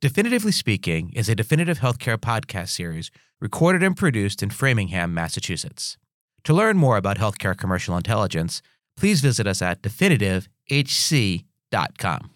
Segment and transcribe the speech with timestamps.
[0.00, 5.98] Definitively Speaking is a definitive healthcare podcast series recorded and produced in Framingham, Massachusetts.
[6.44, 8.62] To learn more about healthcare commercial intelligence,
[8.96, 12.30] please visit us at definitivehc.com.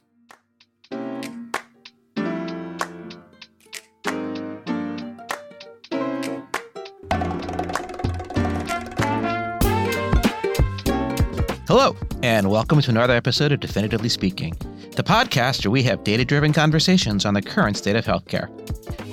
[11.77, 14.53] Hello, and welcome to another episode of Definitively Speaking,
[14.95, 18.49] the podcast where we have data driven conversations on the current state of healthcare.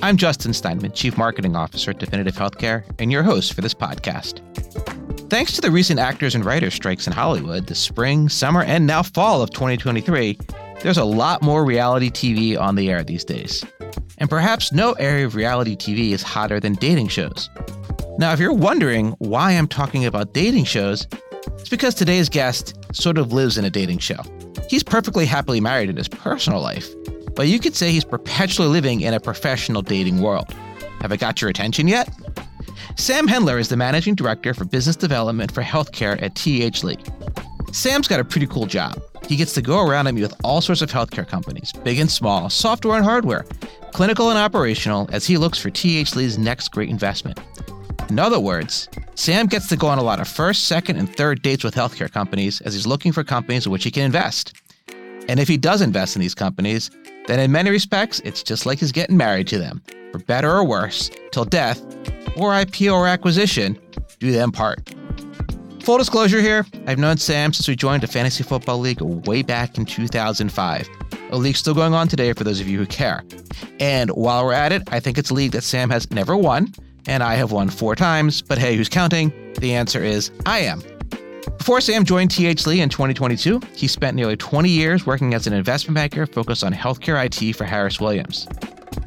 [0.00, 4.38] I'm Justin Steinman, Chief Marketing Officer at Definitive Healthcare, and your host for this podcast.
[5.28, 9.02] Thanks to the recent actors and writers strikes in Hollywood, the spring, summer, and now
[9.02, 10.38] fall of 2023,
[10.82, 13.64] there's a lot more reality TV on the air these days.
[14.18, 17.50] And perhaps no area of reality TV is hotter than dating shows.
[18.18, 21.08] Now, if you're wondering why I'm talking about dating shows,
[21.46, 24.20] it's because today's guest sort of lives in a dating show.
[24.68, 26.88] He's perfectly happily married in his personal life,
[27.34, 30.52] but you could say he's perpetually living in a professional dating world.
[31.00, 32.08] Have I got your attention yet?
[32.96, 36.98] Sam Hendler is the managing director for business development for healthcare at TH Lee.
[37.72, 39.02] Sam's got a pretty cool job.
[39.26, 42.10] He gets to go around and meet with all sorts of healthcare companies, big and
[42.10, 43.46] small, software and hardware,
[43.92, 47.40] clinical and operational, as he looks for TH Lee's next great investment.
[48.10, 51.42] In other words, Sam gets to go on a lot of first, second, and third
[51.42, 54.54] dates with healthcare companies as he's looking for companies in which he can invest.
[55.28, 56.90] And if he does invest in these companies,
[57.26, 60.64] then in many respects, it's just like he's getting married to them, for better or
[60.64, 61.80] worse, till death,
[62.36, 63.78] or IPO or acquisition,
[64.18, 64.94] do them part.
[65.82, 69.78] Full disclosure here, I've known Sam since we joined a fantasy football league way back
[69.78, 70.88] in 2005.
[71.30, 73.24] A league still going on today for those of you who care.
[73.80, 76.72] And while we're at it, I think it's a league that Sam has never won,
[77.06, 79.32] and I have won four times, but hey, who's counting?
[79.58, 80.82] The answer is I am.
[81.58, 85.52] Before Sam joined TH Lee in 2022, he spent nearly 20 years working as an
[85.52, 88.48] investment banker focused on healthcare IT for Harris Williams.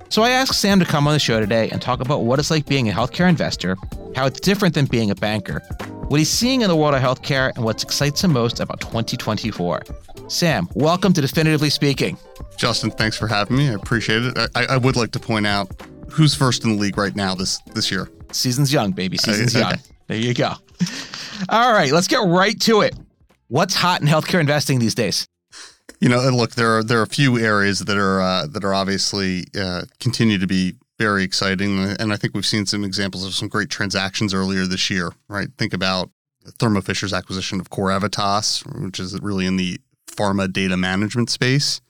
[0.10, 2.52] So I asked Sam to come on the show today and talk about what it's
[2.52, 3.76] like being a healthcare investor,
[4.16, 5.60] how it's different than being a banker,
[6.08, 9.82] what he's seeing in the world of healthcare, and what excites him most about 2024.
[10.30, 12.18] Sam, welcome to Definitively Speaking.
[12.56, 13.70] Justin, thanks for having me.
[13.70, 14.38] I appreciate it.
[14.56, 15.70] I, I would like to point out
[16.16, 18.10] who's first in the league right now this this year.
[18.32, 19.18] Season's young, baby.
[19.18, 19.76] Season's young.
[20.08, 20.54] There you go.
[21.50, 22.96] All right, let's get right to it.
[23.48, 25.28] What's hot in healthcare investing these days?
[26.00, 28.74] You know, look, there are there are a few areas that are uh, that are
[28.74, 33.34] obviously uh, continue to be very exciting, and I think we've seen some examples of
[33.34, 35.12] some great transactions earlier this year.
[35.28, 35.50] Right?
[35.58, 36.10] Think about
[36.60, 41.82] Thermo Fisher's acquisition of CorEvitas, which is really in the pharma data management space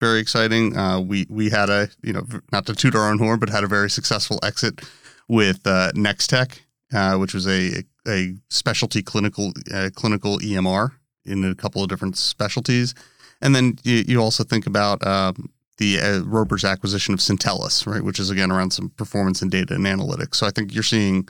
[0.00, 0.76] very exciting.
[0.76, 3.64] Uh, we we had a you know not to toot our own horn, but had
[3.64, 4.80] a very successful exit
[5.28, 6.60] with uh, Nextech,
[6.92, 10.92] uh, which was a a specialty clinical uh, clinical EMR
[11.24, 12.94] in a couple of different specialties,
[13.40, 18.02] and then you, you also think about um, the uh, Roper's acquisition of Syntellis, right,
[18.02, 20.36] which is again around some performance and data and analytics.
[20.36, 21.28] So I think you're seeing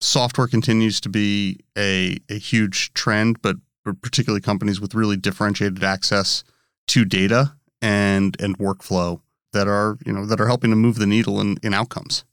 [0.00, 3.56] software continues to be a a huge trend, but
[4.02, 6.42] particularly companies with really differentiated access
[6.88, 7.52] to data
[7.82, 9.20] and and workflow
[9.52, 12.24] that are you know that are helping to move the needle in, in outcomes.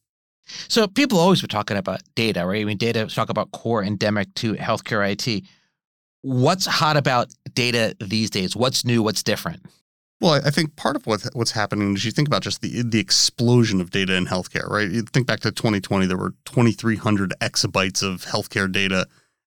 [0.67, 2.61] So people always were talking about data, right?
[2.61, 5.45] I mean, data talk about core endemic to healthcare IT.
[6.21, 8.55] What's hot about data these days?
[8.55, 9.01] What's new?
[9.01, 9.65] What's different?
[10.19, 12.99] Well, I think part of what what's happening is you think about just the the
[12.99, 14.89] explosion of data in healthcare, right?
[14.89, 19.05] You think back to 2020, there were 2,300 exabytes of healthcare data,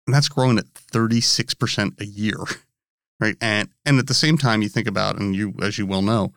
[0.07, 2.39] and that's growing at 36 percent a year
[3.21, 3.37] right?
[3.41, 6.33] And and at the same time, you think about, and you as you well know,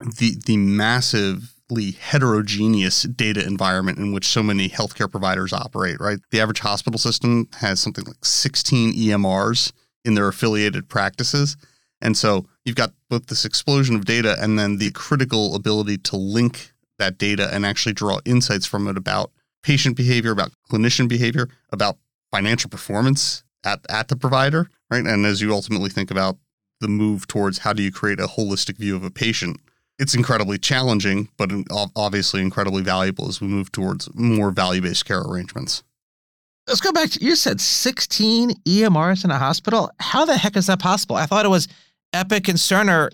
[0.00, 6.18] the the massively heterogeneous data environment in which so many healthcare providers operate, right?
[6.30, 9.72] The average hospital system has something like 16 EMRs
[10.04, 11.56] in their affiliated practices.
[12.00, 16.16] And so you've got both this explosion of data and then the critical ability to
[16.16, 19.30] link that data and actually draw insights from it about
[19.62, 21.98] patient behavior, about clinician behavior, about
[22.32, 25.04] financial performance at, at the provider, right?
[25.04, 26.36] And as you ultimately think about
[26.80, 29.60] the move towards how do you create a holistic view of a patient,
[29.98, 31.50] it's incredibly challenging, but
[31.94, 35.82] obviously incredibly valuable as we move towards more value based care arrangements.
[36.66, 39.90] Let's go back to you said 16 EMRs in a hospital.
[39.98, 41.16] How the heck is that possible?
[41.16, 41.68] I thought it was
[42.12, 43.10] Epic and Cerner,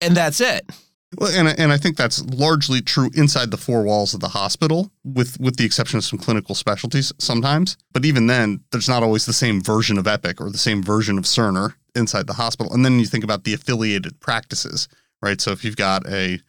[0.00, 0.68] and that's it.
[1.16, 4.92] Well, and and I think that's largely true inside the four walls of the hospital,
[5.04, 7.78] with with the exception of some clinical specialties sometimes.
[7.92, 11.16] But even then, there's not always the same version of Epic or the same version
[11.16, 12.72] of Cerner inside the hospital.
[12.74, 14.86] And then you think about the affiliated practices,
[15.22, 15.40] right?
[15.40, 16.40] So if you've got a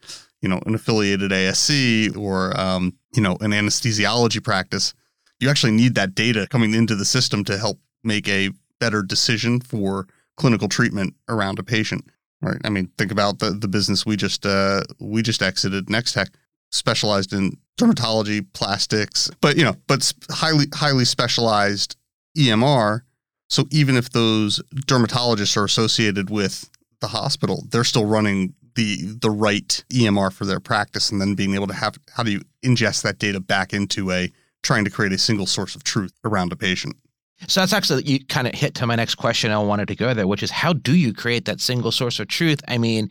[0.42, 4.92] you know an affiliated ASC or um, you know an anesthesiology practice,
[5.38, 9.60] you actually need that data coming into the system to help make a better decision
[9.60, 12.04] for clinical treatment around a patient.
[12.42, 12.56] Right.
[12.64, 15.86] I mean, think about the the business we just uh, we just exited.
[15.86, 16.28] Nextech
[16.70, 21.96] specialized in dermatology, plastics, but you know, but highly highly specialized
[22.38, 23.02] EMR.
[23.48, 26.70] So even if those dermatologists are associated with
[27.00, 31.54] the hospital, they're still running the the right EMR for their practice, and then being
[31.54, 34.30] able to have how do you ingest that data back into a
[34.62, 36.96] trying to create a single source of truth around a patient.
[37.46, 39.50] So that's actually you kind of hit to my next question.
[39.50, 42.28] I wanted to go there, which is how do you create that single source of
[42.28, 42.60] truth?
[42.68, 43.10] I mean,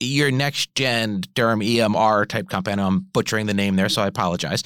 [0.00, 2.82] your next gen derm EMR type company.
[2.82, 4.62] I'm butchering the name there, so I apologize.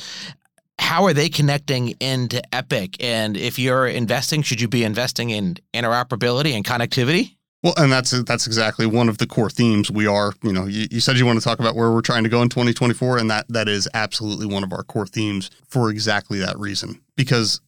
[0.78, 2.96] How are they connecting into Epic?
[3.00, 7.36] And if you're investing, should you be investing in interoperability and connectivity?
[7.62, 10.32] Well, and that's that's exactly one of the core themes we are.
[10.42, 12.42] You know, you, you, said you want to talk about where we're trying to go
[12.42, 16.58] in 2024, and that that is absolutely one of our core themes for exactly that
[16.58, 17.00] reason.
[17.14, 17.60] Because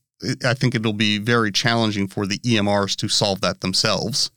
[0.44, 4.31] I think it'll be very challenging for the EMRs to solve that themselves,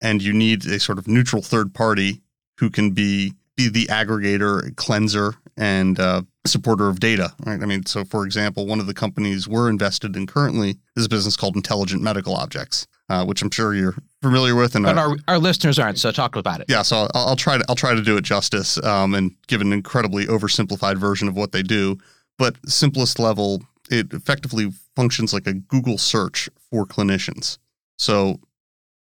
[0.00, 2.22] and you need a sort of neutral third party
[2.58, 7.34] who can be be the aggregator, cleanser, and uh, supporter of data.
[7.44, 7.62] Right?
[7.62, 11.08] I mean, so for example, one of the companies we're invested in currently is a
[11.08, 14.74] business called Intelligent Medical Objects uh, which I'm sure you're familiar with.
[14.74, 16.66] And but our, our listeners aren't, so talk about it.
[16.68, 19.60] Yeah, so I'll, I'll try to I'll try to do it justice um, and give
[19.60, 21.98] an incredibly oversimplified version of what they do.
[22.38, 23.62] But simplest level,
[23.92, 27.58] it effectively functions like a Google search for clinicians.
[27.98, 28.40] So,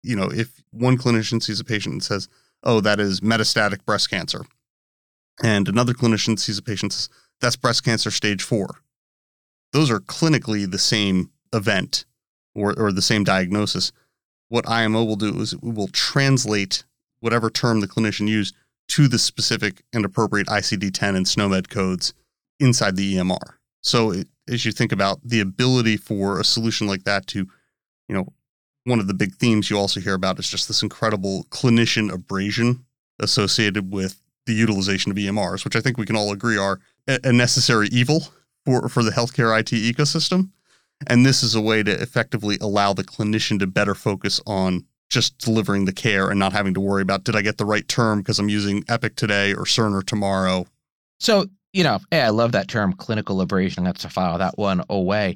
[0.03, 2.29] you know, if one clinician sees a patient and says,
[2.63, 4.45] "Oh, that is metastatic breast cancer,"
[5.43, 7.09] and another clinician sees a patient and says,
[7.41, 8.81] "That's breast cancer stage four,"
[9.73, 12.05] those are clinically the same event
[12.53, 13.91] or, or the same diagnosis,
[14.47, 16.83] what IMO will do is it will translate
[17.19, 18.55] whatever term the clinician used
[18.87, 22.13] to the specific and appropriate ICD 10 and SNOMED codes
[22.59, 23.55] inside the EMR.
[23.85, 27.47] So it, as you think about the ability for a solution like that to,
[28.07, 28.33] you know,
[28.83, 32.83] one of the big themes you also hear about is just this incredible clinician abrasion
[33.19, 37.31] associated with the utilization of EMRs, which I think we can all agree are a
[37.31, 38.27] necessary evil
[38.65, 40.49] for, for the healthcare IT ecosystem.
[41.07, 45.37] And this is a way to effectively allow the clinician to better focus on just
[45.37, 48.19] delivering the care and not having to worry about did I get the right term
[48.19, 50.65] because I'm using Epic today or Cerner tomorrow.
[51.19, 53.83] So, you know, hey, I love that term clinical abrasion.
[53.83, 55.35] That's to file that one away.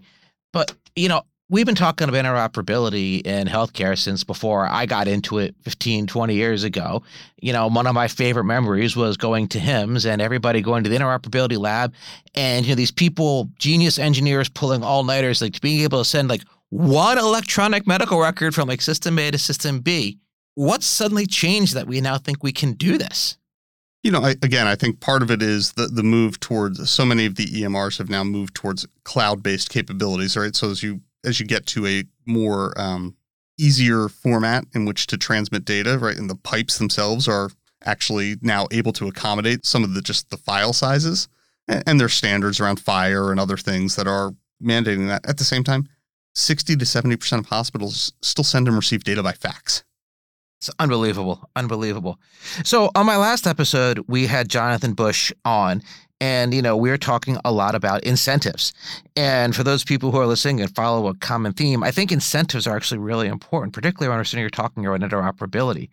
[0.53, 5.39] But, you know, we've been talking about interoperability in healthcare since before I got into
[5.39, 7.03] it 15, 20 years ago.
[7.41, 10.89] You know, one of my favorite memories was going to HIMSS and everybody going to
[10.89, 11.94] the interoperability lab
[12.36, 16.30] and, you know, these people, genius engineers pulling all nighters, like being able to send
[16.30, 20.19] like one electronic medical record from like system A to system B.
[20.56, 23.38] What's suddenly changed that we now think we can do this?
[24.04, 27.06] You know, I, again, I think part of it is the the move towards so
[27.06, 30.56] many of the EMRs have now moved towards cloud based capabilities, right?
[30.56, 33.16] So as you as you get to a more um,
[33.57, 36.18] easier format in which to transmit data, right?
[36.18, 37.50] And the pipes themselves are
[37.84, 41.28] actually now able to accommodate some of the just the file sizes
[41.69, 45.28] and, and there's standards around FHIR and other things that are mandating that.
[45.28, 45.88] At the same time,
[46.36, 49.84] 60 to 70% of hospitals still send and receive data by fax.
[50.59, 51.50] It's unbelievable.
[51.56, 52.19] Unbelievable.
[52.65, 55.81] So, on my last episode, we had Jonathan Bush on,
[56.19, 58.73] and, you know, we're talking a lot about incentives.
[59.15, 62.67] And for those people who are listening and follow a common theme, I think incentives
[62.67, 65.88] are actually really important, particularly when you're talking about interoperability.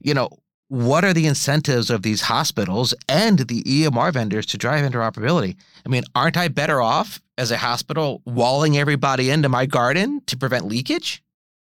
[0.00, 0.30] You know,
[0.68, 5.56] what are the incentives of these hospitals and the EMR vendors to drive interoperability?
[5.84, 10.38] I mean, aren't I better off as a hospital walling everybody into my garden to
[10.38, 11.22] prevent leakage?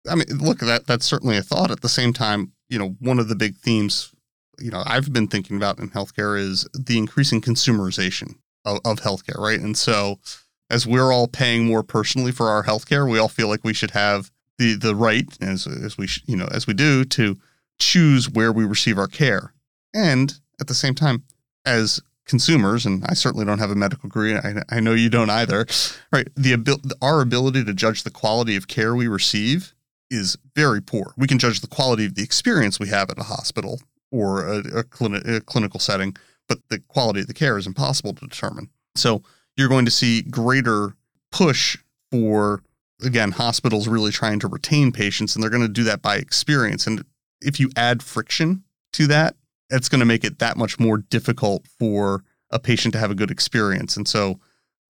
[0.10, 1.72] I mean, look, that that's certainly a thought.
[1.72, 4.14] At the same time, you know, one of the big themes
[4.60, 9.38] you know I've been thinking about in healthcare is the increasing consumerization of, of healthcare,
[9.38, 9.60] right?
[9.60, 10.20] And so
[10.70, 13.92] as we're all paying more personally for our healthcare, we all feel like we should
[13.92, 17.38] have the the right as as we you know as we do to
[17.80, 19.54] choose where we receive our care,
[19.94, 21.24] and at the same time,
[21.66, 24.36] as consumers, and I certainly don't have a medical degree.
[24.36, 25.66] I, I know you don't either,
[26.12, 26.28] right?
[26.36, 29.73] The abil- our ability to judge the quality of care we receive
[30.14, 31.14] is very poor.
[31.18, 34.58] We can judge the quality of the experience we have at a hospital or a,
[34.60, 36.16] a, clini- a clinical setting,
[36.48, 38.70] but the quality of the care is impossible to determine.
[38.96, 39.24] So
[39.58, 40.96] you're going to see greater
[41.32, 41.78] push
[42.12, 42.62] for
[43.04, 46.88] again hospitals really trying to retain patients, and they're going to do that by experience.
[46.88, 47.04] And
[47.42, 49.36] if you add friction to that,
[49.70, 53.16] it's going to make it that much more difficult for a patient to have a
[53.16, 53.98] good experience.
[53.98, 54.40] And so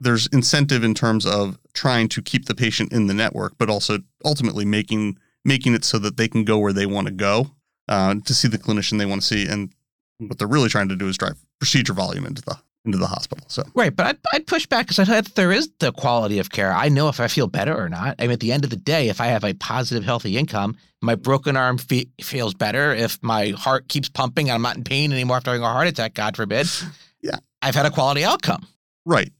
[0.00, 3.98] there's incentive in terms of trying to keep the patient in the network, but also
[4.24, 7.50] ultimately making making it so that they can go where they want to go
[7.88, 9.46] uh, to see the clinician they want to see.
[9.46, 9.72] And
[10.18, 13.44] what they're really trying to do is drive procedure volume into the into the hospital.
[13.48, 16.50] So right, but I'd, I'd push back because I thought there is the quality of
[16.50, 16.72] care.
[16.72, 18.16] I know if I feel better or not.
[18.18, 20.76] I mean, at the end of the day, if I have a positive, healthy income,
[21.00, 22.94] my broken arm fe- feels better.
[22.94, 25.86] If my heart keeps pumping, and I'm not in pain anymore after having a heart
[25.88, 26.14] attack.
[26.14, 26.66] God forbid.
[27.22, 28.66] Yeah, I've had a quality outcome.
[29.06, 29.32] Right,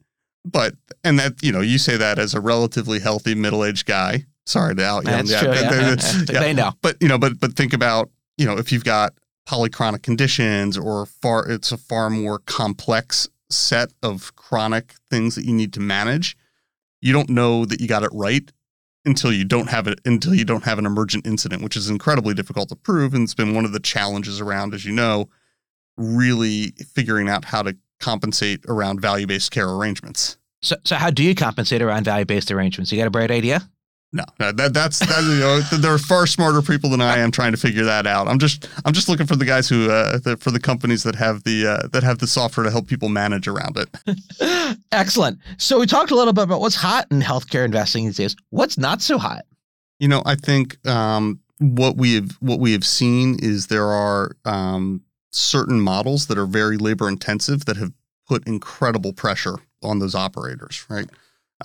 [0.44, 4.26] but and that you know you say that as a relatively healthy middle aged guy.
[4.46, 5.52] Sorry to out That's true.
[5.52, 6.32] Yeah.
[6.32, 6.40] yeah.
[6.40, 9.14] They know, but you know, but but think about you know if you've got
[9.48, 15.52] polychronic conditions or far it's a far more complex set of chronic things that you
[15.52, 16.36] need to manage
[17.00, 18.50] you don't know that you got it right
[19.04, 22.32] until you don't have it until you don't have an emergent incident which is incredibly
[22.32, 25.28] difficult to prove and it's been one of the challenges around as you know
[25.96, 31.34] really figuring out how to compensate around value-based care arrangements so, so how do you
[31.34, 33.68] compensate around value-based arrangements you got a bright idea
[34.14, 35.24] no, that, that's that.
[35.24, 38.28] You know, there are far smarter people than I am trying to figure that out.
[38.28, 41.16] I'm just I'm just looking for the guys who uh, the, for the companies that
[41.16, 44.78] have the uh, that have the software to help people manage around it.
[44.92, 45.40] Excellent.
[45.58, 48.36] So we talked a little bit about what's hot in healthcare investing these days.
[48.50, 49.46] What's not so hot?
[49.98, 54.36] You know, I think um, what we have what we have seen is there are
[54.44, 55.02] um,
[55.34, 57.92] certain models that are very labor intensive that have
[58.26, 61.08] put incredible pressure on those operators, right?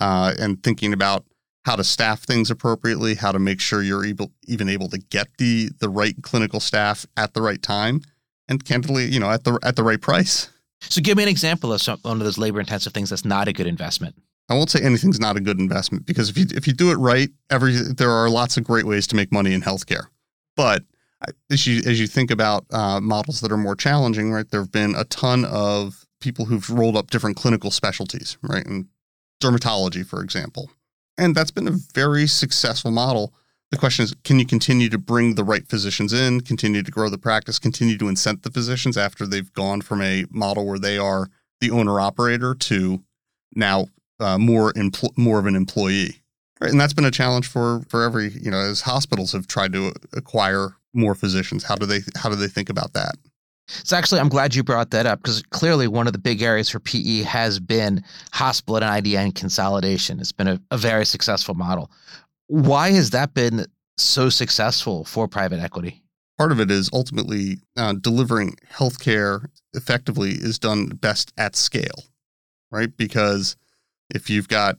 [0.00, 1.24] Uh, and thinking about
[1.64, 5.28] how to staff things appropriately, how to make sure you're able, even able to get
[5.38, 8.00] the the right clinical staff at the right time,
[8.48, 10.48] and candidly, you know, at the at the right price.
[10.80, 13.48] So, give me an example of some, one of those labor intensive things that's not
[13.48, 14.14] a good investment.
[14.48, 16.96] I won't say anything's not a good investment because if you if you do it
[16.96, 20.04] right, every there are lots of great ways to make money in healthcare.
[20.56, 20.82] But
[21.50, 24.48] as you as you think about uh, models that are more challenging, right?
[24.48, 28.66] There have been a ton of people who've rolled up different clinical specialties, right?
[28.66, 28.86] And
[29.42, 30.70] dermatology, for example,
[31.18, 33.34] and that's been a very successful model.
[33.70, 37.08] The question is, can you continue to bring the right physicians in, continue to grow
[37.08, 40.98] the practice, continue to incent the physicians after they've gone from a model where they
[40.98, 41.28] are
[41.60, 43.04] the owner operator to
[43.54, 43.86] now
[44.18, 46.22] uh, more empl- more of an employee,
[46.60, 46.70] right?
[46.70, 49.92] And that's been a challenge for for every you know as hospitals have tried to
[50.12, 51.64] acquire more physicians.
[51.64, 53.14] How do they how do they think about that?
[53.68, 56.68] So actually, I'm glad you brought that up because clearly one of the big areas
[56.68, 60.18] for PE has been hospital and IDN consolidation.
[60.18, 61.90] It's been a, a very successful model.
[62.48, 63.66] Why has that been
[63.96, 66.02] so successful for private equity?
[66.36, 72.04] Part of it is ultimately uh, delivering healthcare effectively is done best at scale,
[72.72, 72.94] right?
[72.96, 73.56] Because
[74.12, 74.78] if you've got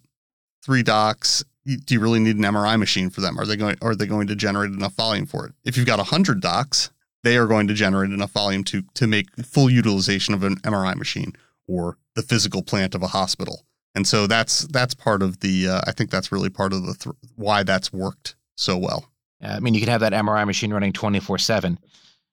[0.65, 3.39] three docs, do you really need an MRI machine for them?
[3.39, 3.77] Are they going?
[3.82, 5.53] Are they going to generate enough volume for it?
[5.63, 6.91] If you've got hundred docs,
[7.24, 10.96] they are going to generate enough volume to to make full utilization of an MRI
[10.96, 11.34] machine
[11.68, 13.63] or the physical plant of a hospital.
[13.94, 16.94] And so that's that's part of the uh, I think that's really part of the
[16.94, 19.10] th- why that's worked so well.
[19.44, 21.80] I mean, you can have that MRI machine running twenty four seven.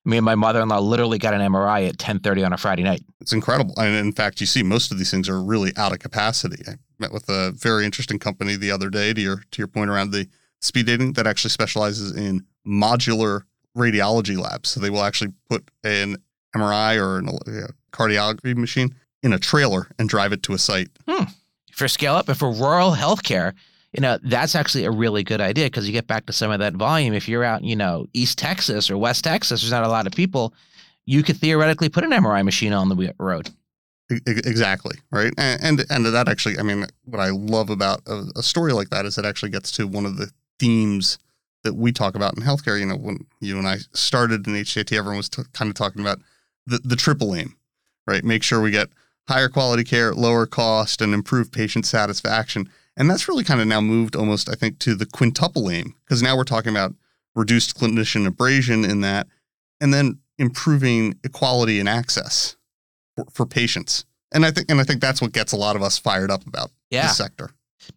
[0.09, 2.57] Me and my mother in law literally got an MRI at ten thirty on a
[2.57, 3.03] Friday night.
[3.21, 5.99] It's incredible, and in fact, you see most of these things are really out of
[5.99, 6.65] capacity.
[6.67, 9.13] I met with a very interesting company the other day.
[9.13, 10.27] To your to your point around the
[10.63, 13.43] speed dating, that actually specializes in modular
[13.77, 14.71] radiology labs.
[14.71, 16.17] So they will actually put an
[16.57, 20.89] MRI or a cardiography machine in a trailer and drive it to a site.
[21.07, 21.25] Hmm.
[21.75, 23.53] For scale up and for rural healthcare,
[23.93, 26.59] you know, that's actually a really good idea because you get back to some of
[26.61, 27.15] that volume.
[27.15, 30.13] If you're out, you know, East Texas or West Texas, there's not a lot of
[30.13, 30.55] people.
[31.07, 33.51] You could theoretically put an MRI machine on the road.
[34.11, 38.43] Exactly right, and and, and that actually, I mean, what I love about a, a
[38.43, 41.19] story like that is it actually gets to one of the themes
[41.63, 42.81] that we talk about in healthcare.
[42.81, 46.01] You know, when you and I started in HCIT, everyone was t- kind of talking
[46.01, 46.21] about
[46.67, 47.57] the, the triple aim,
[48.07, 48.25] right?
[48.25, 48.89] Make sure we get
[49.29, 52.71] higher quality care, lower cost, and improve patient satisfaction.
[52.99, 56.21] And that's really kind of now moved almost, I think, to the quintuple aim because
[56.21, 56.95] now we're talking about
[57.37, 59.29] reduced clinician abrasion in that,
[59.81, 62.57] and then improving equality and access
[63.15, 64.05] for, for patients.
[64.33, 66.45] And I think, and I think that's what gets a lot of us fired up
[66.47, 67.03] about yeah.
[67.03, 67.51] the sector.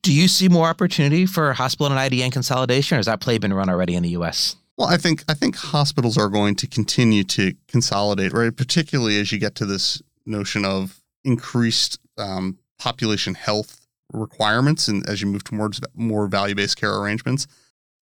[0.03, 3.53] Do you see more opportunity for hospital and IDN consolidation, or has that play been
[3.53, 4.55] run already in the U.S.?
[4.77, 8.55] Well, I think I think hospitals are going to continue to consolidate, right?
[8.55, 13.80] Particularly as you get to this notion of increased um, population health
[14.11, 17.47] requirements, and as you move towards more value-based care arrangements.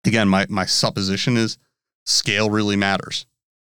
[0.05, 1.57] Again, my my supposition is
[2.05, 3.25] scale really matters,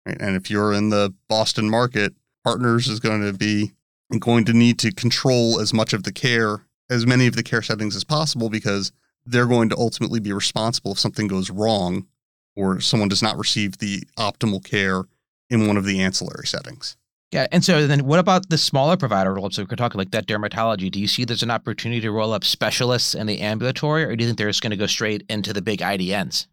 [0.05, 0.21] right?
[0.21, 2.15] and if you're in the Boston market,
[2.45, 3.73] Partners is going to be
[4.21, 7.63] going to need to control as much of the care as many of the care
[7.63, 8.93] settings as possible because
[9.25, 12.07] they're going to ultimately be responsible if something goes wrong
[12.55, 15.05] or someone does not receive the optimal care
[15.51, 16.97] in one of the ancillary settings.
[17.33, 19.57] Yeah, and so then what about the smaller provider roll-ups?
[19.57, 20.91] So we're talking like that dermatology.
[20.91, 24.23] Do you see there's an opportunity to roll up specialists in the ambulatory, or do
[24.23, 26.47] you think they're just going to go straight into the big IDNs?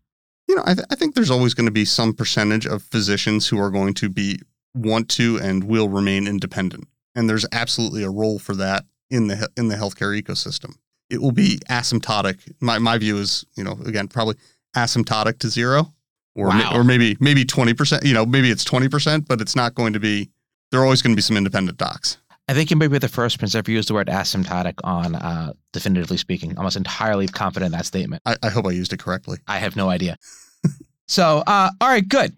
[0.47, 3.47] You know, I, th- I think there's always going to be some percentage of physicians
[3.47, 4.39] who are going to be
[4.73, 9.47] want to and will remain independent and there's absolutely a role for that in the
[9.55, 10.75] in the healthcare ecosystem.
[11.09, 12.51] It will be asymptotic.
[12.59, 14.35] My my view is, you know, again, probably
[14.75, 15.93] asymptotic to zero,
[16.35, 16.71] or Wow.
[16.73, 18.03] or maybe maybe twenty percent.
[18.03, 20.29] You know, maybe it's twenty percent, but it's not going to be.
[20.73, 22.17] There are always going to be some independent docs.
[22.47, 25.13] I think you may be the first person to ever use the word asymptotic on
[25.13, 26.57] uh, definitively speaking.
[26.57, 28.23] Almost entirely confident in that statement.
[28.25, 29.37] I, I hope I used it correctly.
[29.47, 30.17] I have no idea.
[31.07, 32.35] so, uh, all right, good.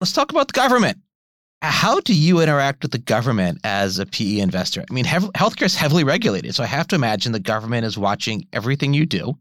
[0.00, 0.96] Let's talk about the government.
[1.60, 4.82] How do you interact with the government as a PE investor?
[4.90, 7.98] I mean, hev- healthcare is heavily regulated, so I have to imagine the government is
[7.98, 9.36] watching everything you do.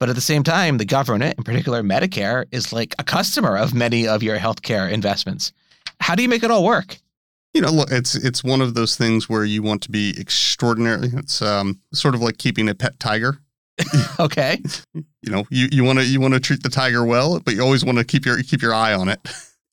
[0.00, 3.72] But at the same time, the government, in particular Medicare, is like a customer of
[3.72, 5.52] many of your healthcare investments.
[6.00, 6.98] How do you make it all work?
[7.54, 11.10] You know, look, it's it's one of those things where you want to be extraordinary.
[11.14, 13.38] It's um, sort of like keeping a pet tiger.
[14.20, 14.62] Okay.
[14.94, 17.62] You know, you you want to you want to treat the tiger well, but you
[17.62, 19.20] always want to keep your keep your eye on it.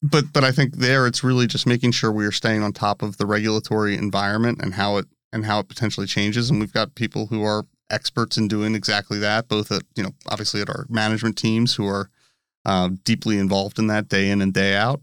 [0.02, 3.02] But but I think there it's really just making sure we are staying on top
[3.02, 6.50] of the regulatory environment and how it and how it potentially changes.
[6.50, 10.12] And we've got people who are experts in doing exactly that, both at you know
[10.28, 12.10] obviously at our management teams who are
[12.66, 15.02] uh, deeply involved in that day in and day out,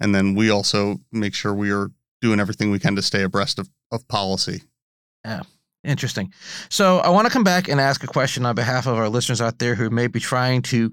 [0.00, 1.90] and then we also make sure we are
[2.24, 4.62] doing everything we can to stay abreast of, of policy.
[5.24, 5.42] Yeah.
[5.84, 6.32] Interesting.
[6.70, 9.42] So I want to come back and ask a question on behalf of our listeners
[9.42, 10.90] out there who may be trying to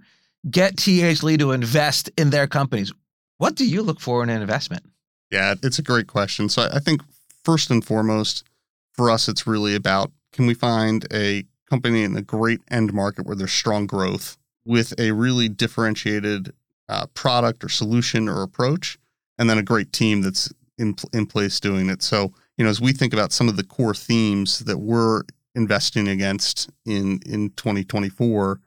[0.49, 2.91] get TH Lee to invest in their companies.
[3.37, 4.83] What do you look for in an investment?
[5.31, 6.49] Yeah, it's a great question.
[6.49, 7.01] So I I think
[7.45, 8.43] first and foremost,
[8.91, 13.25] for us, it's really about can we find a company in a great end market
[13.25, 16.51] where there's strong growth with a really differentiated
[16.89, 18.97] uh, product or solution or approach,
[19.37, 22.01] and then a great team that's in in place doing it.
[22.01, 25.21] So you know, as we think about some of the core themes that we're
[25.55, 28.59] investing against in in 2024,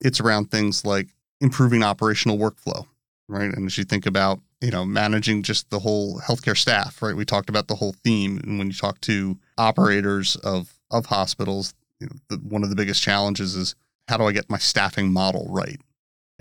[0.00, 1.08] it's around things like
[1.40, 2.86] improving operational workflow,
[3.28, 3.52] right?
[3.52, 7.16] And as you think about you know managing just the whole healthcare staff, right?
[7.16, 11.74] We talked about the whole theme, and when you talk to operators of of hospitals,
[12.00, 13.74] you know, the, one of the biggest challenges is
[14.08, 15.80] how do I get my staffing model right?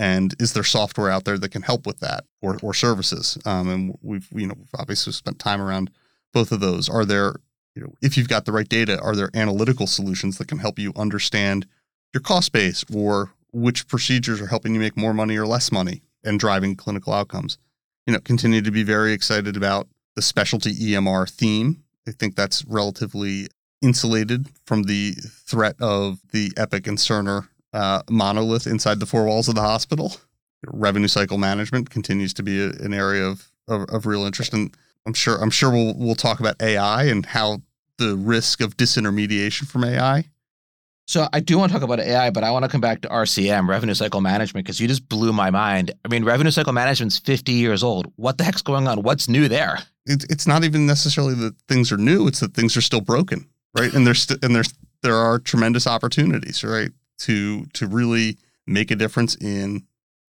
[0.01, 3.37] And is there software out there that can help with that, or or services?
[3.45, 5.91] Um, and we've you know obviously spent time around
[6.33, 6.89] both of those.
[6.89, 7.35] Are there
[7.75, 10.79] you know if you've got the right data, are there analytical solutions that can help
[10.79, 11.67] you understand
[12.15, 16.01] your cost base or which procedures are helping you make more money or less money
[16.23, 17.59] and driving clinical outcomes?
[18.07, 21.83] You know, continue to be very excited about the specialty EMR theme.
[22.07, 23.49] I think that's relatively
[23.83, 25.11] insulated from the
[25.45, 30.13] threat of the Epic and Cerner uh, monolith inside the four walls of the hospital.
[30.65, 34.75] Revenue cycle management continues to be a, an area of, of of real interest, and
[35.05, 37.61] I'm sure I'm sure we'll we'll talk about AI and how
[37.97, 40.25] the risk of disintermediation from AI.
[41.07, 43.09] So I do want to talk about AI, but I want to come back to
[43.09, 45.91] RCM, revenue cycle management, because you just blew my mind.
[46.05, 48.11] I mean, revenue cycle management's 50 years old.
[48.15, 49.03] What the heck's going on?
[49.03, 49.79] What's new there?
[50.05, 53.49] It, it's not even necessarily that things are new; it's that things are still broken,
[53.77, 53.93] right?
[53.93, 58.95] And there's st- and there's there are tremendous opportunities, right, to to really make a
[58.95, 59.85] difference in,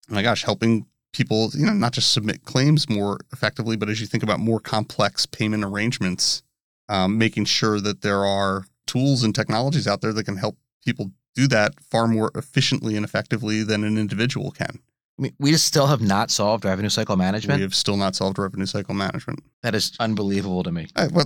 [0.10, 4.00] oh my gosh, helping people, you know, not just submit claims more effectively, but as
[4.00, 6.44] you think about more complex payment arrangements,
[6.90, 11.12] um, making sure that there are tools and technologies out there that can help people
[11.36, 14.80] do that far more efficiently and effectively than an individual can.
[15.20, 17.60] I mean, we just still have not solved revenue cycle management.
[17.60, 19.44] We have still not solved revenue cycle management.
[19.62, 20.88] that is unbelievable to me.
[20.96, 21.26] I, well,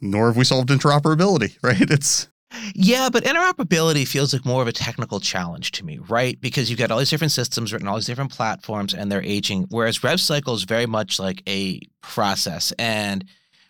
[0.00, 1.80] nor have we solved interoperability, right?
[1.80, 2.28] It's
[2.74, 6.40] Yeah, but interoperability feels like more of a technical challenge to me, right?
[6.40, 9.66] Because you've got all these different systems written, all these different platforms, and they're aging.
[9.70, 12.72] Whereas rev cycle is very much like a process.
[12.78, 13.24] And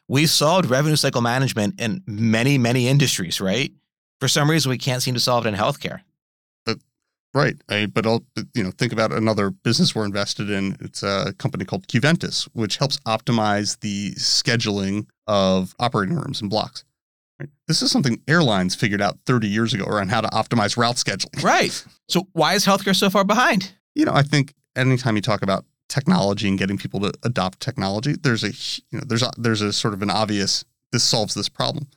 [0.09, 3.73] we've solved revenue cycle management in many, many industries, right?
[4.19, 6.01] For some reason, we can't seem to solve it in healthcare.
[7.35, 7.57] right.
[7.69, 10.77] I, but I'll, you know, think about another business we're invested in.
[10.81, 16.85] It's a company called Qventus, which helps optimize the scheduling of operating rooms and blocks.
[17.69, 21.43] This is something airlines figured out 30 years ago around how to optimize route scheduling.
[21.51, 21.85] Right.
[22.09, 23.73] So why is healthcare so far behind?
[23.95, 28.15] You know, I think anytime you talk about technology and getting people to adopt technology,
[28.21, 28.51] there's a
[28.91, 31.89] you know there's a, there's a sort of an obvious this solves this problem,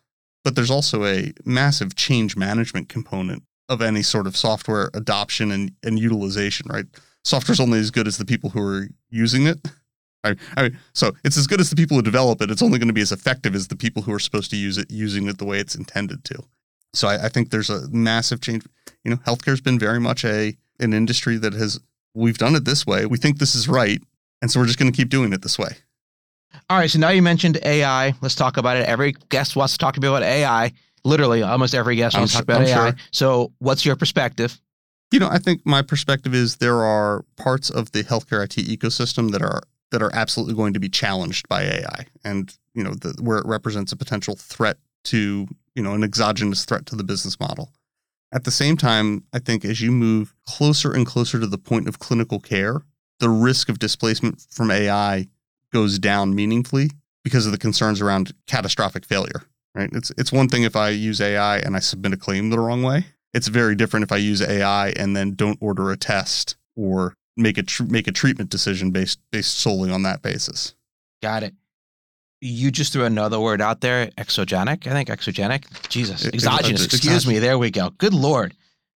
[0.44, 5.72] but there's also a massive change management component of any sort of software adoption and,
[5.84, 6.68] and utilization.
[6.70, 6.86] Right,
[7.24, 9.60] software's only as good as the people who are using it.
[10.24, 12.50] I, I, so it's as good as the people who develop it.
[12.50, 14.78] It's only going to be as effective as the people who are supposed to use
[14.78, 16.44] it using it the way it's intended to.
[16.94, 18.66] So I, I think there's a massive change.
[19.04, 21.80] You know, healthcare's been very much a an industry that has
[22.14, 23.06] we've done it this way.
[23.06, 24.02] We think this is right,
[24.42, 25.70] and so we're just going to keep doing it this way.
[26.70, 26.90] All right.
[26.90, 28.14] So now you mentioned AI.
[28.22, 28.88] Let's talk about it.
[28.88, 30.72] Every guest wants to talk about AI.
[31.04, 32.90] Literally, almost every guest I'm wants to talk about I'm AI.
[32.92, 32.96] sure.
[33.12, 34.60] So, what's your perspective?
[35.12, 39.32] You know, I think my perspective is there are parts of the healthcare IT ecosystem
[39.32, 39.62] that are
[39.94, 43.46] that are absolutely going to be challenged by AI, and you know the, where it
[43.46, 47.72] represents a potential threat to you know an exogenous threat to the business model.
[48.34, 51.88] At the same time, I think as you move closer and closer to the point
[51.88, 52.82] of clinical care,
[53.20, 55.28] the risk of displacement from AI
[55.72, 56.90] goes down meaningfully
[57.24, 59.44] because of the concerns around catastrophic failure.
[59.76, 59.92] Right?
[59.94, 62.82] It's it's one thing if I use AI and I submit a claim the wrong
[62.82, 63.06] way.
[63.32, 67.58] It's very different if I use AI and then don't order a test or make
[67.58, 70.74] a tr- make a treatment decision based based solely on that basis.
[71.22, 71.54] Got it.
[72.42, 74.86] You just threw another word out there, exogenic.
[74.86, 75.88] I think exogenic.
[75.88, 76.86] Jesus, exogenous.
[76.86, 77.40] Excuse me.
[77.40, 77.92] There we go.
[77.92, 78.54] Good lord,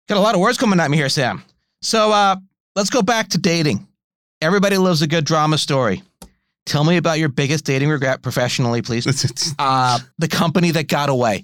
[0.09, 1.43] got a lot of words coming at me here, Sam.
[1.81, 2.37] So uh,
[2.75, 3.87] let's go back to dating.
[4.41, 6.01] Everybody loves a good drama story.
[6.65, 9.05] Tell me about your biggest dating regret professionally, please.
[9.59, 11.43] Uh, the company that got away.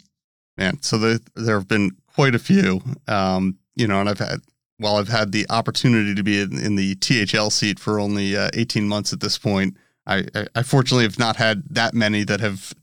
[0.58, 2.82] man, so the, there have been quite a few.
[3.08, 4.40] Um, you know, and I've had
[4.82, 8.50] while I've had the opportunity to be in, in the THL seat for only uh,
[8.54, 9.78] 18 months at this point.
[10.08, 12.74] I, I, I fortunately have not had that many that have.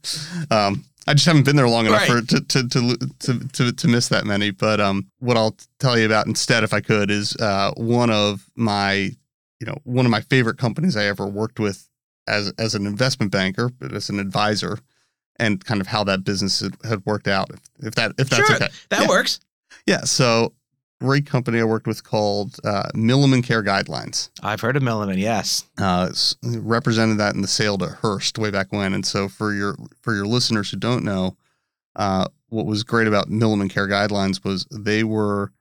[0.50, 2.20] Um, I just haven't been there long enough Right.
[2.20, 4.50] for to to, to to to to miss that many.
[4.50, 8.48] But um, what I'll tell you about instead, if I could, is uh, one of
[8.56, 8.92] my
[9.60, 11.88] you know one of my favorite companies I ever worked with
[12.28, 14.78] as as an investment banker, but as an advisor,
[15.36, 17.50] and kind of how that business had, had worked out.
[17.50, 18.56] If, if that if that's Sure.
[18.56, 18.68] okay.
[18.90, 19.08] That Yeah.
[19.08, 19.40] works.
[19.86, 20.00] Yeah.
[20.02, 20.52] So
[21.00, 24.30] great company I worked with called uh, Milliman Care Guidelines.
[24.42, 25.18] I've heard of Milliman.
[25.18, 25.64] Yes.
[25.78, 26.10] Uh,
[26.42, 28.92] represented that in the sale to Hearst way back when.
[28.94, 31.36] And so for your for your listeners who don't know,
[31.96, 35.52] uh, what was great about Milliman Care Guidelines was they were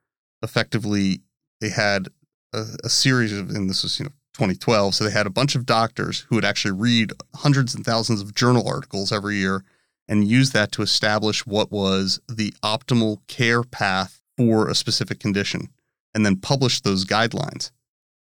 [0.42, 1.22] effectively
[1.62, 2.08] they had
[2.54, 5.56] a, a series of and this was you know 2012 so they had a bunch
[5.56, 9.64] of doctors who would actually read hundreds and thousands of journal articles every year
[10.08, 15.70] and use that to establish what was the optimal care path for a specific condition
[16.14, 17.72] and then publish those guidelines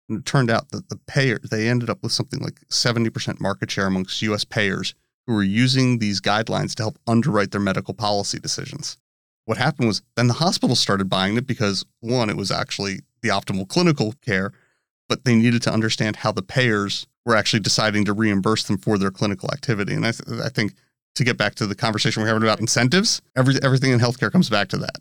[0.09, 3.71] and it turned out that the payer they ended up with something like 70% market
[3.71, 4.95] share amongst US payers
[5.27, 8.99] who were using these guidelines to help underwrite their medical policy decisions.
[9.47, 13.29] What happened was then the hospitals started buying it because one, it was actually the
[13.29, 14.53] optimal clinical care,
[15.09, 18.99] but they needed to understand how the payers were actually deciding to reimburse them for
[18.99, 19.95] their clinical activity.
[19.95, 20.75] And I, th- I think
[21.15, 24.51] to get back to the conversation we're having about incentives, every, everything in healthcare comes
[24.51, 24.97] back to that.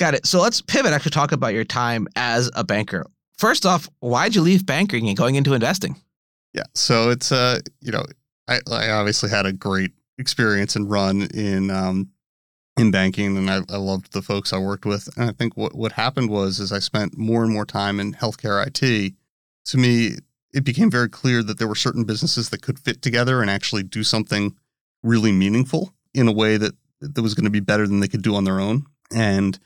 [0.00, 0.26] Got it.
[0.26, 0.94] So let's pivot.
[0.94, 3.04] Actually, talk about your time as a banker.
[3.36, 5.94] First off, why'd you leave banking and going into investing?
[6.54, 6.62] Yeah.
[6.74, 8.04] So it's uh, you know,
[8.48, 12.08] I, I obviously had a great experience and run in um
[12.78, 15.06] in banking and I, I loved the folks I worked with.
[15.18, 18.14] And I think what, what happened was is I spent more and more time in
[18.14, 19.12] healthcare IT.
[19.66, 20.16] To me,
[20.54, 23.82] it became very clear that there were certain businesses that could fit together and actually
[23.82, 24.56] do something
[25.02, 28.22] really meaningful in a way that that was going to be better than they could
[28.22, 28.84] do on their own.
[29.12, 29.58] And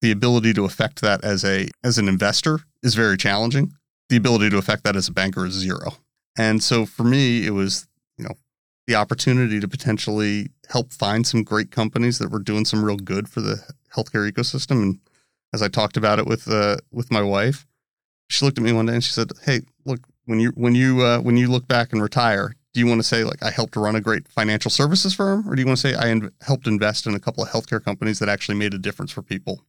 [0.00, 3.72] the ability to affect that as a as an investor is very challenging.
[4.08, 5.96] The ability to affect that as a banker is zero.
[6.36, 7.86] And so for me, it was,
[8.16, 8.34] you know,
[8.86, 13.28] the opportunity to potentially help find some great companies that were doing some real good
[13.28, 13.62] for the
[13.94, 14.82] healthcare ecosystem.
[14.82, 14.98] And
[15.52, 17.66] as I talked about it with uh, with my wife,
[18.28, 21.02] she looked at me one day and she said, "Hey, look, when you when you
[21.02, 23.76] uh, when you look back and retire, do you want to say like I helped
[23.76, 26.66] run a great financial services firm, or do you want to say I in- helped
[26.66, 29.64] invest in a couple of healthcare companies that actually made a difference for people?"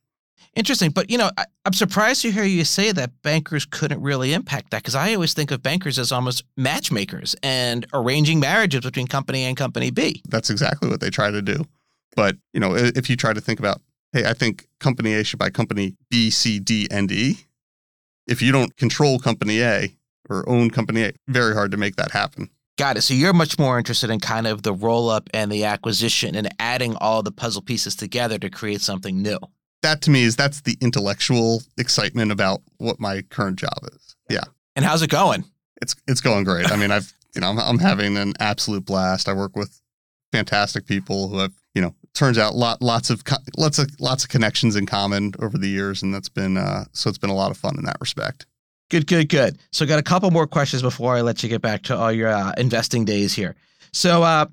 [0.56, 4.34] Interesting, but you know, I, I'm surprised to hear you say that bankers couldn't really
[4.34, 9.08] impact that because I always think of bankers as almost matchmakers and arranging marriages between
[9.08, 10.21] company A and company B.
[10.27, 11.65] that's exactly what they try to do.
[12.15, 13.82] But you know, if you try to think about,
[14.13, 17.38] hey, I think company A should buy company B, C, D, and E.
[18.27, 19.95] If you don't control company A
[20.30, 22.49] or own company A, very hard to make that happen.
[22.77, 23.01] Got it.
[23.01, 26.49] So you're much more interested in kind of the roll up and the acquisition and
[26.60, 29.38] adding all the puzzle pieces together to create something new.
[29.82, 34.15] That to me is that's the intellectual excitement about what my current job is.
[34.30, 34.44] Yeah,
[34.76, 35.46] And how's it going?
[35.82, 36.72] it's it's going great.
[36.72, 39.28] I mean, I've you know I'm, I'm having an absolute blast.
[39.28, 39.82] I work with
[40.32, 43.24] fantastic people who have you know turns out lot lots of
[43.58, 47.10] lots of lots of connections in common over the years, and that's been uh, so
[47.10, 48.46] it's been a lot of fun in that respect.
[48.91, 49.58] Good, good, good.
[49.72, 52.28] So, got a couple more questions before I let you get back to all your
[52.28, 53.56] uh, investing days here.
[53.94, 54.48] So, uh,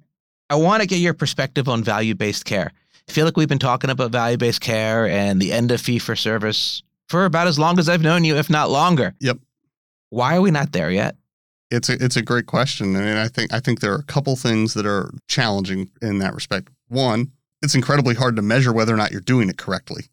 [0.48, 2.72] I want to get your perspective on value based care.
[3.08, 5.98] I feel like we've been talking about value based care and the end of fee
[5.98, 9.14] for service for about as long as I've known you, if not longer.
[9.20, 9.38] Yep.
[10.10, 11.16] Why are we not there yet?
[11.70, 14.02] It's a it's a great question, I mean, I think I think there are a
[14.04, 16.68] couple things that are challenging in that respect.
[16.88, 20.04] One, it's incredibly hard to measure whether or not you're doing it correctly.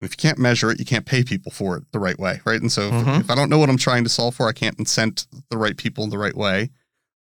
[0.00, 2.60] If you can't measure it, you can't pay people for it the right way, right?
[2.60, 3.20] And so, if- Mhm.
[3.20, 5.76] if, I don't know what I'm trying to solve for, I can't incent the right
[5.76, 6.70] people in the right way.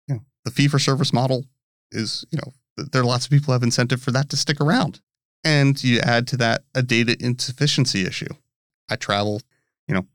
[0.09, 1.45] You know, the fee for service model
[1.93, 2.55] is, you know,
[2.93, 5.01] there are lots of people who have incentive for that to stick around,
[5.45, 8.35] and you add to that a data insufficiency issue.
[8.89, 9.43] I travel,
[9.89, 10.07] you know,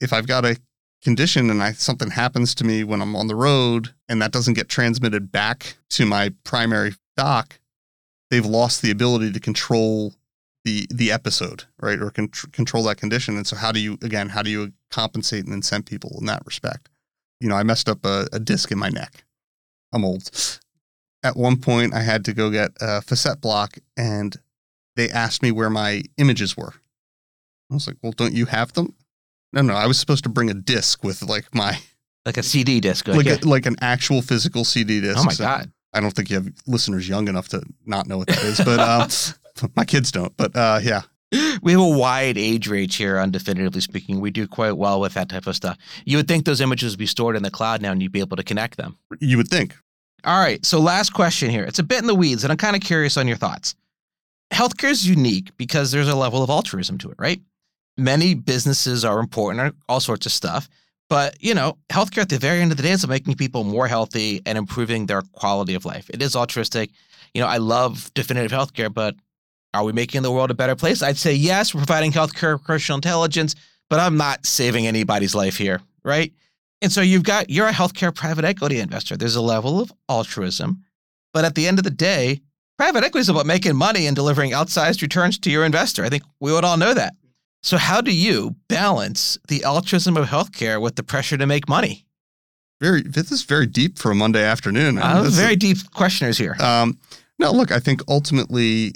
[0.00, 0.58] if I've got a
[1.02, 4.54] condition and I something happens to me when I'm on the road and that doesn't
[4.54, 7.58] get transmitted back to my primary doc,
[8.30, 10.14] they've lost the ability to control
[10.64, 12.00] the the episode, right?
[12.00, 13.36] Or con- control that condition.
[13.36, 16.42] And so how do you again, how do you compensate and incent people in that
[16.46, 16.88] respect?
[17.40, 19.24] You know, I messed up a, a disc in my neck.
[19.92, 20.30] I'm old.
[21.22, 24.36] At one point I had to go get a facet block and
[24.96, 26.74] they asked me where my images were.
[27.70, 28.94] I was like, "Well, don't you have them?"
[29.52, 31.78] No, no, I was supposed to bring a disc with like my
[32.26, 35.18] like a CD disc, like a, like an actual physical CD disc.
[35.18, 35.72] Oh my so god!
[35.92, 38.80] I don't think you have listeners young enough to not know what that is, but
[38.80, 40.36] uh, my kids don't.
[40.36, 41.02] But uh, yeah,
[41.62, 44.20] we have a wide age range here on definitively speaking.
[44.20, 45.78] We do quite well with that type of stuff.
[46.04, 48.20] You would think those images would be stored in the cloud now and you'd be
[48.20, 48.98] able to connect them.
[49.20, 49.76] You would think.
[50.24, 50.64] All right.
[50.64, 51.64] So last question here.
[51.64, 53.74] It's a bit in the weeds, and I'm kind of curious on your thoughts.
[54.54, 57.40] Healthcare is unique because there's a level of altruism to it, right?
[57.96, 60.68] many businesses are important, all sorts of stuff.
[61.10, 63.86] But, you know, healthcare at the very end of the day is making people more
[63.86, 66.08] healthy and improving their quality of life.
[66.10, 66.90] It is altruistic.
[67.34, 69.14] You know, I love definitive healthcare, but
[69.74, 71.02] are we making the world a better place?
[71.02, 73.54] I'd say yes, we're providing healthcare commercial intelligence,
[73.90, 76.32] but I'm not saving anybody's life here, right?
[76.80, 79.16] And so you've got, you're a healthcare private equity investor.
[79.16, 80.84] There's a level of altruism.
[81.32, 82.40] But at the end of the day,
[82.76, 86.04] private equity is about making money and delivering outsized returns to your investor.
[86.04, 87.14] I think we would all know that.
[87.62, 92.04] So, how do you balance the altruism of healthcare with the pressure to make money?
[92.80, 94.98] Very, this is very deep for a Monday afternoon.
[94.98, 96.56] Uh, very a, deep questioners here.
[96.60, 96.98] Um,
[97.38, 98.92] no, look, I think ultimately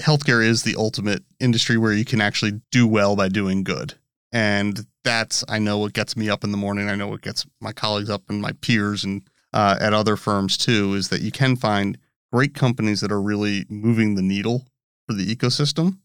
[0.00, 3.94] healthcare is the ultimate industry where you can actually do well by doing good.
[4.30, 6.88] And that's, I know what gets me up in the morning.
[6.88, 10.56] I know what gets my colleagues up and my peers and uh, at other firms
[10.56, 11.98] too, is that you can find
[12.32, 14.66] great companies that are really moving the needle
[15.06, 15.98] for the ecosystem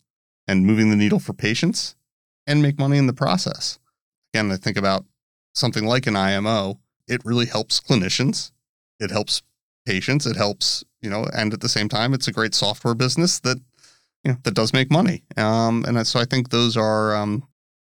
[0.47, 1.95] and moving the needle for patients
[2.45, 3.79] and make money in the process.
[4.33, 5.05] Again, I think about
[5.53, 8.51] something like an IMO, it really helps clinicians,
[8.99, 9.41] it helps
[9.85, 13.39] patients, it helps, you know, and at the same time, it's a great software business
[13.39, 13.57] that,
[14.23, 15.23] you know, that does make money.
[15.37, 17.47] Um, and so I think those are, um,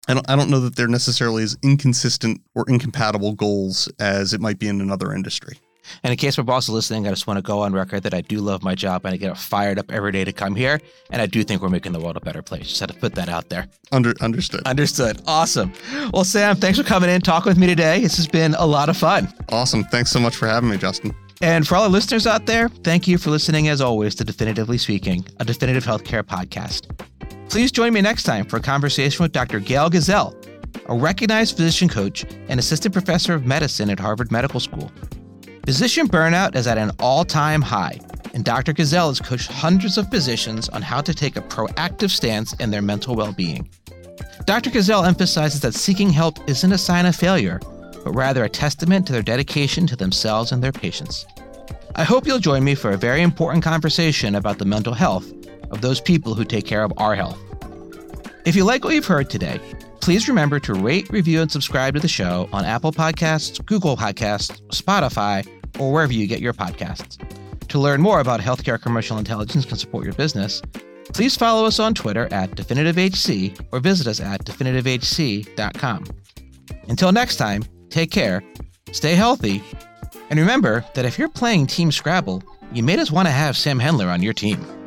[0.07, 4.41] I don't, I don't know that they're necessarily as inconsistent or incompatible goals as it
[4.41, 5.59] might be in another industry.
[6.03, 8.15] And in case my boss is listening, I just want to go on record that
[8.15, 10.81] I do love my job and I get fired up every day to come here.
[11.11, 12.69] And I do think we're making the world a better place.
[12.69, 13.67] Just had to put that out there.
[13.93, 14.63] Under, understood.
[14.67, 15.23] Understood.
[15.27, 15.73] Awesome.
[16.13, 18.01] Well, Sam, thanks for coming in, and talking with me today.
[18.01, 19.33] This has been a lot of fun.
[19.51, 19.85] Awesome.
[19.85, 21.15] Thanks so much for having me, Justin.
[21.41, 24.77] And for all the listeners out there, thank you for listening, as always, to Definitively
[24.77, 26.89] Speaking, a definitive healthcare podcast.
[27.49, 29.61] Please join me next time for a conversation with Dr.
[29.61, 30.35] Gail Gazelle,
[30.87, 34.91] a recognized physician coach and assistant professor of medicine at Harvard Medical School.
[35.65, 38.01] Physician burnout is at an all time high,
[38.35, 38.73] and Dr.
[38.73, 42.83] Gazelle has coached hundreds of physicians on how to take a proactive stance in their
[42.83, 43.69] mental well being.
[44.47, 44.71] Dr.
[44.71, 47.61] Gazelle emphasizes that seeking help isn't a sign of failure,
[48.05, 51.27] but rather a testament to their dedication to themselves and their patients.
[51.95, 55.31] I hope you'll join me for a very important conversation about the mental health
[55.71, 57.39] of those people who take care of our health.
[58.47, 59.61] If you like what you've heard today,
[60.09, 64.59] please remember to rate, review, and subscribe to the show on Apple Podcasts, Google Podcasts,
[64.69, 65.47] Spotify,
[65.79, 67.19] or wherever you get your podcasts.
[67.69, 70.63] To learn more about healthcare commercial intelligence can support your business,
[71.13, 76.05] please follow us on Twitter at DefinitiveHC or visit us at definitivehc.com.
[76.89, 78.43] Until next time, take care,
[78.93, 79.63] stay healthy,
[80.31, 82.43] and remember that if you're playing Team Scrabble,
[82.73, 84.78] you may just want to have Sam Hendler on your team.